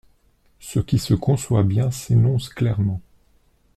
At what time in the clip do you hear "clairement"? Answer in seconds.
2.49-3.01